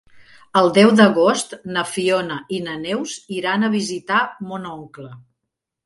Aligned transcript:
El 0.61 0.69
deu 0.77 0.93
d'agost 0.99 1.53
na 1.77 1.85
Fiona 1.91 2.39
i 2.61 2.65
na 2.71 2.81
Neus 2.87 3.17
iran 3.39 3.63
a 3.63 3.73
visitar 3.79 4.27
mon 4.51 4.71
oncle. 4.77 5.17